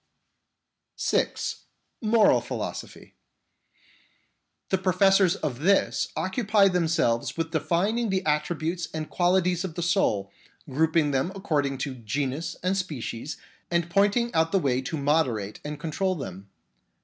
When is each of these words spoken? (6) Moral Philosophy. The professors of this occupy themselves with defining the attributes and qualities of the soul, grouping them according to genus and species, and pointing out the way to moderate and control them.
(6) 0.95 1.65
Moral 2.01 2.41
Philosophy. 2.41 3.13
The 4.69 4.79
professors 4.79 5.35
of 5.35 5.59
this 5.59 6.07
occupy 6.15 6.69
themselves 6.69 7.37
with 7.37 7.51
defining 7.51 8.09
the 8.09 8.25
attributes 8.25 8.87
and 8.95 9.11
qualities 9.11 9.63
of 9.63 9.75
the 9.75 9.83
soul, 9.83 10.31
grouping 10.67 11.11
them 11.11 11.31
according 11.35 11.77
to 11.85 11.93
genus 11.93 12.55
and 12.63 12.75
species, 12.75 13.37
and 13.69 13.91
pointing 13.91 14.33
out 14.33 14.51
the 14.51 14.57
way 14.57 14.81
to 14.81 14.97
moderate 14.97 15.59
and 15.63 15.79
control 15.79 16.15
them. 16.15 16.49